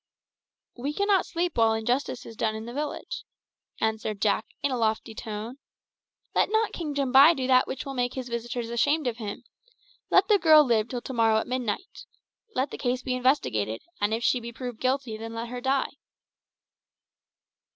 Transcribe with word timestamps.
"We 0.75 0.93
cannot 0.93 1.27
sleep 1.27 1.55
while 1.59 1.73
injustice 1.73 2.25
is 2.25 2.35
done 2.35 2.55
in 2.55 2.65
the 2.65 2.73
village," 2.73 3.23
answered 3.79 4.19
Jack, 4.19 4.47
in 4.63 4.71
a 4.71 4.75
lofty 4.79 5.13
tone. 5.13 5.59
"Let 6.33 6.49
not 6.49 6.73
King 6.73 6.95
Jambai 6.95 7.35
do 7.35 7.45
that 7.45 7.67
which 7.67 7.85
will 7.85 7.93
make 7.93 8.15
his 8.15 8.27
visitors 8.27 8.71
ashamed 8.71 9.05
of 9.05 9.17
him. 9.17 9.43
Let 10.09 10.27
the 10.27 10.39
girl 10.39 10.63
live 10.63 10.87
till 10.87 11.01
to 11.01 11.13
morrow 11.13 11.37
at 11.37 11.45
midnight. 11.45 12.07
Let 12.55 12.71
the 12.71 12.79
case 12.79 13.03
be 13.03 13.13
investigated, 13.13 13.83
and 13.99 14.11
if 14.11 14.23
she 14.23 14.39
be 14.39 14.51
proved 14.51 14.79
guilty 14.79 15.17
then 15.17 15.35
let 15.35 15.49
her 15.49 15.61
die." 15.61 15.91